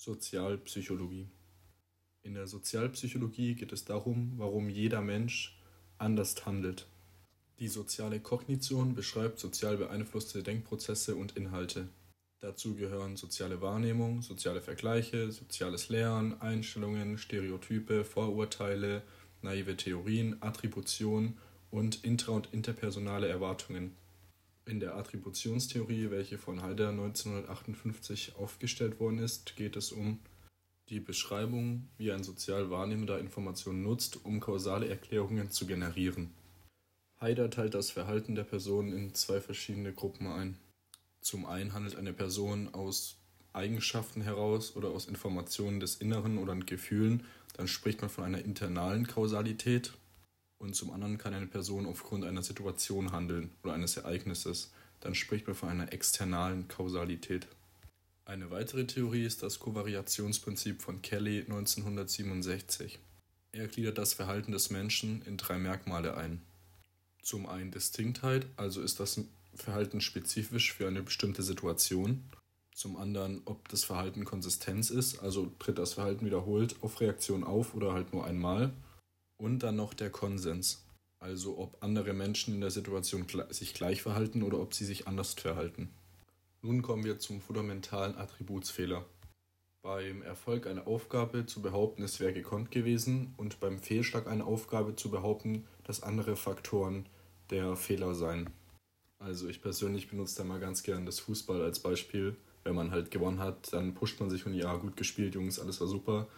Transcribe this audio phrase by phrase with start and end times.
[0.00, 1.26] Sozialpsychologie.
[2.22, 5.60] In der Sozialpsychologie geht es darum, warum jeder Mensch
[5.98, 6.86] anders handelt.
[7.58, 11.88] Die soziale Kognition beschreibt sozial beeinflusste Denkprozesse und Inhalte.
[12.38, 19.02] Dazu gehören soziale Wahrnehmung, soziale Vergleiche, soziales Lernen, Einstellungen, Stereotype, Vorurteile,
[19.42, 21.38] naive Theorien, Attribution
[21.72, 23.96] und intra- und interpersonale Erwartungen.
[24.68, 30.18] In der Attributionstheorie, welche von Haider 1958 aufgestellt worden ist, geht es um
[30.90, 36.34] die Beschreibung, wie ein sozial wahrnehmender Informationen nutzt, um kausale Erklärungen zu generieren.
[37.18, 40.58] Haider teilt das Verhalten der Person in zwei verschiedene Gruppen ein.
[41.22, 43.16] Zum einen handelt eine Person aus
[43.54, 47.24] Eigenschaften heraus oder aus Informationen des Inneren oder Gefühlen,
[47.56, 49.94] dann spricht man von einer internalen Kausalität
[50.58, 54.72] und zum anderen kann eine Person aufgrund einer Situation handeln oder eines Ereignisses.
[55.00, 57.46] Dann spricht man von einer externalen Kausalität.
[58.24, 62.98] Eine weitere Theorie ist das Kovariationsprinzip von Kelly 1967.
[63.52, 66.42] Er gliedert das Verhalten des Menschen in drei Merkmale ein.
[67.22, 69.20] Zum einen Distinktheit, also ist das
[69.54, 72.24] Verhalten spezifisch für eine bestimmte Situation.
[72.74, 77.74] Zum anderen, ob das Verhalten Konsistenz ist, also tritt das Verhalten wiederholt auf Reaktion auf
[77.74, 78.72] oder halt nur einmal.
[79.38, 80.84] Und dann noch der Konsens.
[81.20, 85.34] Also ob andere Menschen in der Situation sich gleich verhalten oder ob sie sich anders
[85.34, 85.90] verhalten.
[86.62, 89.04] Nun kommen wir zum fundamentalen Attributsfehler.
[89.82, 94.96] Beim Erfolg einer Aufgabe zu behaupten, es wäre gekonnt gewesen und beim Fehlschlag einer Aufgabe
[94.96, 97.06] zu behaupten, dass andere Faktoren
[97.50, 98.50] der Fehler seien.
[99.20, 102.36] Also ich persönlich benutze da mal ganz gern das Fußball als Beispiel.
[102.64, 105.80] Wenn man halt gewonnen hat, dann pusht man sich und ja, gut gespielt, Jungs, alles
[105.80, 106.28] war super.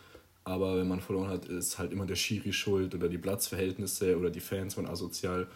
[0.44, 4.30] Aber wenn man verloren hat, ist halt immer der Schiri schuld oder die Platzverhältnisse oder
[4.30, 5.48] die Fans von asozial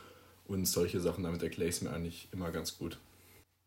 [0.46, 1.24] und solche Sachen.
[1.24, 2.98] Damit erkläre ich es mir eigentlich immer ganz gut.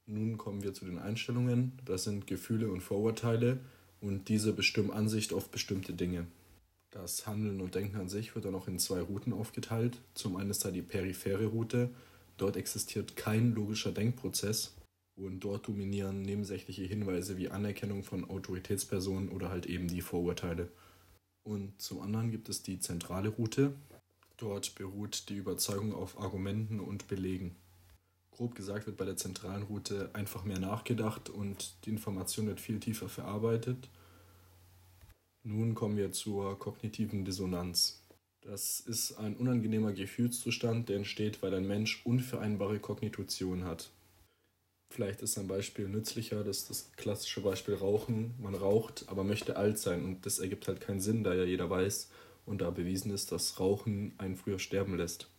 [0.05, 1.73] Nun kommen wir zu den Einstellungen.
[1.83, 3.59] Das sind Gefühle und Vorurteile
[3.99, 6.27] und diese bestimmen Ansicht auf bestimmte Dinge.
[6.91, 9.97] Das Handeln und Denken an sich wird dann auch in zwei Routen aufgeteilt.
[10.13, 11.89] Zum einen ist da die periphere Route.
[12.37, 14.75] Dort existiert kein logischer Denkprozess
[15.15, 20.69] und dort dominieren nebensächliche Hinweise wie Anerkennung von Autoritätspersonen oder halt eben die Vorurteile.
[21.47, 23.73] Und zum anderen gibt es die zentrale Route.
[24.35, 27.55] Dort beruht die Überzeugung auf Argumenten und Belegen.
[28.31, 32.81] Grob gesagt wird bei der zentralen Route einfach mehr nachgedacht und die Information wird viel
[32.81, 33.87] tiefer verarbeitet.
[35.43, 38.03] Nun kommen wir zur kognitiven Dissonanz.
[38.41, 43.89] Das ist ein unangenehmer Gefühlszustand, der entsteht, weil ein Mensch unvereinbare Kognition hat.
[44.97, 48.33] Vielleicht ist ein Beispiel nützlicher, das ist das klassische Beispiel Rauchen.
[48.41, 51.69] Man raucht, aber möchte alt sein und das ergibt halt keinen Sinn, da ja jeder
[51.69, 52.09] weiß
[52.47, 55.29] und da bewiesen ist, dass Rauchen einen früher sterben lässt.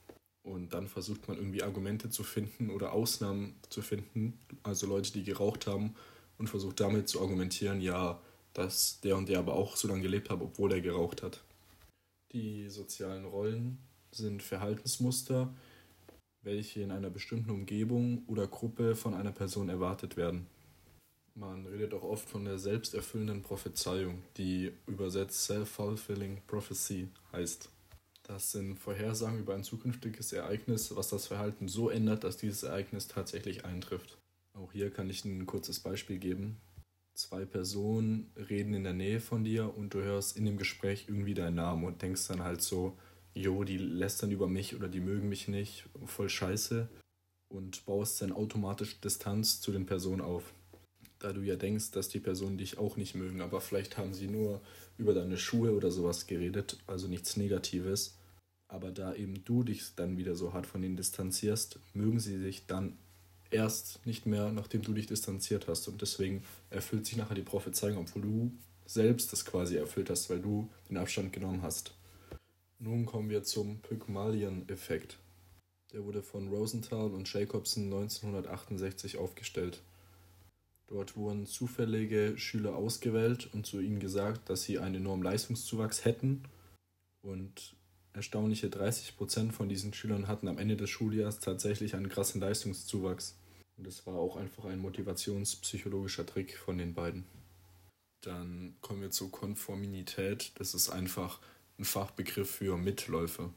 [0.44, 5.24] Und dann versucht man irgendwie Argumente zu finden oder Ausnahmen zu finden, also Leute, die
[5.24, 5.96] geraucht haben
[6.38, 10.30] und versucht damit zu argumentieren, ja, dass der und der aber auch so lange gelebt
[10.30, 11.42] hat, obwohl er geraucht hat.
[12.30, 13.78] Die sozialen Rollen
[14.12, 15.52] sind Verhaltensmuster,
[16.42, 20.46] welche in einer bestimmten Umgebung oder Gruppe von einer Person erwartet werden.
[21.34, 27.70] Man redet auch oft von der selbsterfüllenden Prophezeiung, die übersetzt Self-Fulfilling Prophecy heißt.
[28.24, 33.08] Das sind Vorhersagen über ein zukünftiges Ereignis, was das Verhalten so ändert, dass dieses Ereignis
[33.08, 34.18] tatsächlich eintrifft.
[34.52, 36.60] Auch hier kann ich ein kurzes Beispiel geben.
[37.14, 41.34] Zwei Personen reden in der Nähe von dir und du hörst in dem Gespräch irgendwie
[41.34, 42.98] deinen Namen und denkst dann halt so,
[43.34, 46.88] jo, die lästern über mich oder die mögen mich nicht, voll scheiße
[47.48, 50.52] und baust dann automatisch Distanz zu den Personen auf.
[51.18, 54.28] Da du ja denkst, dass die Personen dich auch nicht mögen, aber vielleicht haben sie
[54.28, 54.60] nur
[54.98, 58.16] über deine Schuhe oder sowas geredet, also nichts Negatives.
[58.68, 62.66] Aber da eben du dich dann wieder so hart von ihnen distanzierst, mögen sie sich
[62.66, 62.98] dann
[63.50, 65.88] erst nicht mehr, nachdem du dich distanziert hast.
[65.88, 68.52] Und deswegen erfüllt sich nachher die Prophezeiung, obwohl du
[68.84, 71.94] selbst das quasi erfüllt hast, weil du den Abstand genommen hast.
[72.80, 75.18] Nun kommen wir zum Pygmalion-Effekt.
[75.92, 79.82] Der wurde von Rosenthal und Jacobson 1968 aufgestellt.
[80.86, 86.44] Dort wurden zufällige Schüler ausgewählt und zu ihnen gesagt, dass sie einen enormen Leistungszuwachs hätten.
[87.20, 87.74] Und
[88.12, 93.36] erstaunliche 30% von diesen Schülern hatten am Ende des Schuljahres tatsächlich einen krassen Leistungszuwachs.
[93.76, 97.24] Und das war auch einfach ein motivationspsychologischer Trick von den beiden.
[98.22, 100.52] Dann kommen wir zur Konformität.
[100.56, 101.40] Das ist einfach
[101.78, 103.50] ein Fachbegriff für Mitläufer.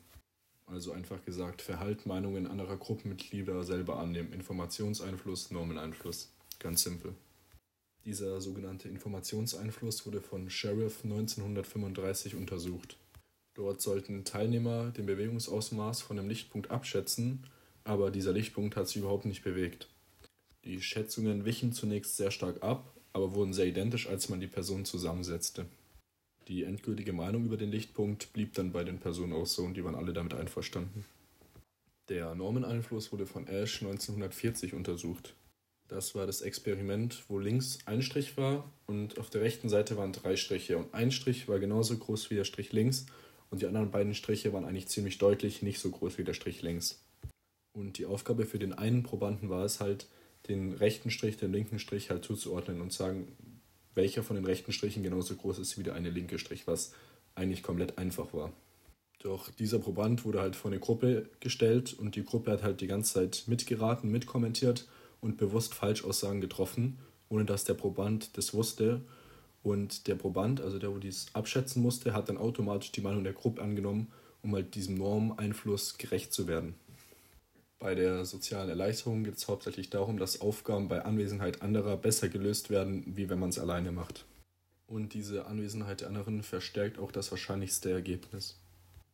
[0.65, 4.31] Also einfach gesagt, Verhaltmeinungen anderer Gruppenmitglieder selber annehmen.
[4.33, 6.31] Informationseinfluss, Normeneinfluss.
[6.59, 7.13] Ganz simpel.
[8.05, 12.97] Dieser sogenannte Informationseinfluss wurde von Sheriff 1935 untersucht.
[13.53, 17.45] Dort sollten Teilnehmer den Bewegungsausmaß von einem Lichtpunkt abschätzen,
[17.83, 19.89] aber dieser Lichtpunkt hat sich überhaupt nicht bewegt.
[20.63, 24.85] Die Schätzungen wichen zunächst sehr stark ab aber wurden sehr identisch, als man die Personen
[24.85, 25.65] zusammensetzte.
[26.47, 29.83] Die endgültige Meinung über den Lichtpunkt blieb dann bei den Personen auch so und die
[29.83, 31.05] waren alle damit einverstanden.
[32.09, 35.35] Der Normeneinfluss wurde von Ash 1940 untersucht.
[35.87, 40.13] Das war das Experiment, wo links ein Strich war und auf der rechten Seite waren
[40.13, 40.77] drei Striche.
[40.77, 43.05] Und ein Strich war genauso groß wie der Strich links
[43.49, 46.61] und die anderen beiden Striche waren eigentlich ziemlich deutlich nicht so groß wie der Strich
[46.61, 47.03] links.
[47.73, 50.07] Und die Aufgabe für den einen Probanden war es halt,
[50.47, 53.27] den rechten Strich dem linken Strich halt zuzuordnen und sagen,
[53.95, 56.93] welcher von den rechten Strichen genauso groß ist wie der eine linke Strich, was
[57.35, 58.51] eigentlich komplett einfach war.
[59.19, 62.87] Doch dieser Proband wurde halt vor eine Gruppe gestellt und die Gruppe hat halt die
[62.87, 64.87] ganze Zeit mitgeraten, mitkommentiert
[65.19, 66.97] und bewusst Falschaussagen getroffen,
[67.29, 69.01] ohne dass der Proband das wusste.
[69.63, 73.33] Und der Proband, also der, wo dies abschätzen musste, hat dann automatisch die Meinung der
[73.33, 74.11] Gruppe angenommen,
[74.41, 76.73] um halt diesem Normeinfluss gerecht zu werden.
[77.81, 82.69] Bei der sozialen Erleichterung geht es hauptsächlich darum, dass Aufgaben bei Anwesenheit anderer besser gelöst
[82.69, 84.25] werden, wie wenn man es alleine macht.
[84.85, 88.59] Und diese Anwesenheit der anderen verstärkt auch das wahrscheinlichste Ergebnis.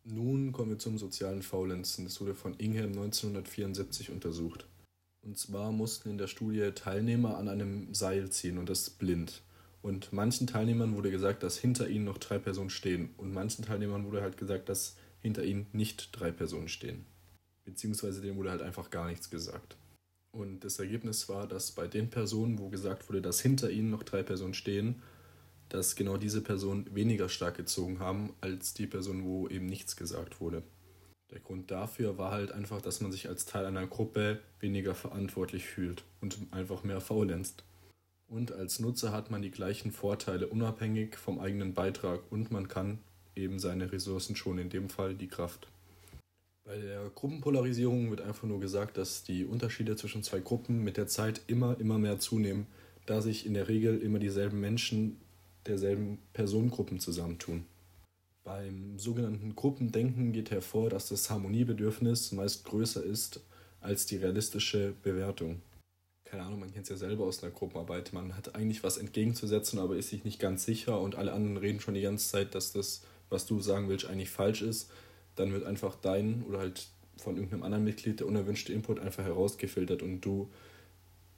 [0.03, 2.03] Nun kommen wir zum sozialen Faulenzen.
[2.03, 4.67] Das wurde von Ingham 1974 untersucht.
[5.21, 9.43] Und zwar mussten in der Studie Teilnehmer an einem Seil ziehen und das blind.
[9.81, 13.11] Und manchen Teilnehmern wurde gesagt, dass hinter ihnen noch drei Personen stehen.
[13.15, 17.05] Und manchen Teilnehmern wurde halt gesagt, dass hinter ihnen nicht drei Personen stehen
[17.67, 19.75] beziehungsweise dem wurde halt einfach gar nichts gesagt.
[20.31, 24.03] Und das Ergebnis war, dass bei den Personen, wo gesagt wurde, dass hinter ihnen noch
[24.03, 25.01] drei Personen stehen,
[25.69, 30.39] dass genau diese Personen weniger stark gezogen haben als die Personen, wo eben nichts gesagt
[30.39, 30.63] wurde.
[31.31, 35.65] Der Grund dafür war halt einfach, dass man sich als Teil einer Gruppe weniger verantwortlich
[35.65, 37.65] fühlt und einfach mehr faulenzt.
[38.29, 42.99] Und als Nutzer hat man die gleichen Vorteile unabhängig vom eigenen Beitrag und man kann
[43.35, 45.67] eben seine Ressourcen schon, in dem Fall die Kraft.
[46.67, 51.07] Bei der Gruppenpolarisierung wird einfach nur gesagt, dass die Unterschiede zwischen zwei Gruppen mit der
[51.07, 52.67] Zeit immer, immer mehr zunehmen,
[53.05, 55.15] da sich in der Regel immer dieselben Menschen
[55.65, 57.65] derselben Personengruppen zusammentun.
[58.43, 63.39] Beim sogenannten Gruppendenken geht hervor, dass das Harmoniebedürfnis meist größer ist
[63.79, 65.61] als die realistische Bewertung.
[66.25, 68.11] Keine Ahnung, man kennt es ja selber aus einer Gruppenarbeit.
[68.11, 71.79] Man hat eigentlich was entgegenzusetzen, aber ist sich nicht ganz sicher und alle anderen reden
[71.79, 74.91] schon die ganze Zeit, dass das, was du sagen willst, eigentlich falsch ist
[75.38, 76.88] dann wird einfach dein oder halt
[77.18, 80.50] von irgendeinem anderen Mitglied der unerwünschte Input einfach herausgefiltert und du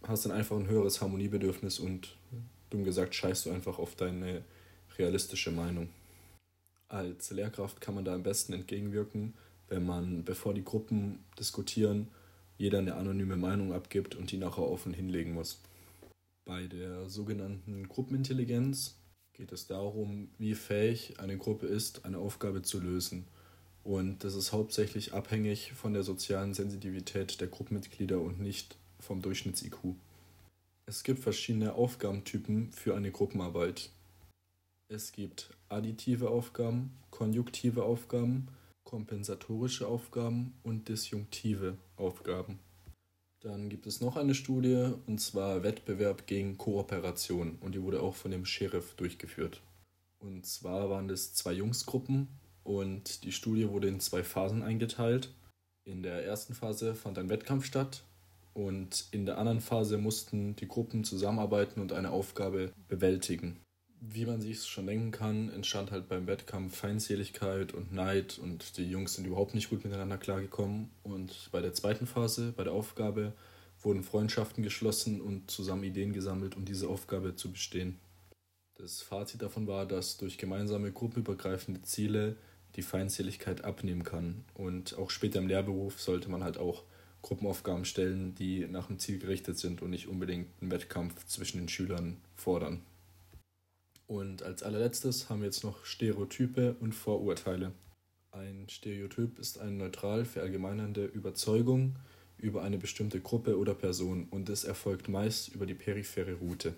[0.03, 2.15] hast dann einfach ein höheres Harmoniebedürfnis und
[2.69, 4.43] dumm gesagt scheißt du einfach auf deine
[4.97, 5.89] realistische Meinung.
[6.87, 9.33] Als Lehrkraft kann man da am besten entgegenwirken,
[9.67, 12.07] wenn man, bevor die Gruppen diskutieren,
[12.57, 15.61] jeder eine anonyme Meinung abgibt und die nachher offen hinlegen muss.
[16.45, 18.95] Bei der sogenannten Gruppenintelligenz
[19.33, 23.27] geht es darum, wie fähig eine Gruppe ist, eine Aufgabe zu lösen–
[23.83, 29.95] und das ist hauptsächlich abhängig von der sozialen Sensitivität der Gruppenmitglieder und nicht vom Durchschnitts-IQ.
[30.85, 33.91] Es gibt verschiedene Aufgabentypen für eine Gruppenarbeit.
[34.87, 38.47] Es gibt additive Aufgaben, konjunktive Aufgaben,
[38.83, 42.57] kompensatorische Aufgaben und disjunktive Aufgaben.
[43.41, 48.15] Dann gibt es noch eine Studie, und zwar Wettbewerb gegen Kooperation, und die wurde auch
[48.15, 49.61] von dem Sheriff durchgeführt.
[50.17, 52.27] Und zwar waren das zwei Jungsgruppen,
[52.63, 55.29] und die Studie wurde in zwei Phasen eingeteilt.
[55.83, 58.03] In der ersten Phase fand ein Wettkampf statt
[58.53, 63.59] und in der anderen Phase mussten die Gruppen zusammenarbeiten und eine Aufgabe bewältigen.
[64.01, 68.89] Wie man sich schon denken kann, entstand halt beim Wettkampf Feindseligkeit und Neid und die
[68.89, 70.89] Jungs sind überhaupt nicht gut miteinander klargekommen.
[71.03, 73.33] Und bei der zweiten Phase, bei der Aufgabe,
[73.81, 77.99] wurden Freundschaften geschlossen und zusammen Ideen gesammelt, um diese Aufgabe zu bestehen.
[78.79, 82.37] Das Fazit davon war, dass durch gemeinsame gruppenübergreifende Ziele
[82.77, 84.45] die Feindseligkeit abnehmen kann.
[84.53, 86.83] Und auch später im Lehrberuf sollte man halt auch
[87.21, 91.67] Gruppenaufgaben stellen, die nach dem Ziel gerichtet sind und nicht unbedingt einen Wettkampf zwischen den
[91.67, 92.81] Schülern fordern.
[94.07, 97.73] Und als allerletztes haben wir jetzt noch Stereotype und Vorurteile.
[98.31, 101.97] Ein Stereotyp ist eine neutral verallgemeinernde Überzeugung
[102.37, 106.75] über eine bestimmte Gruppe oder Person und es erfolgt meist über die periphere Route.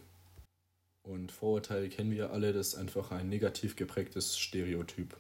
[1.03, 5.17] Und Vorurteile kennen wir alle, das ist einfach ein negativ geprägtes Stereotyp.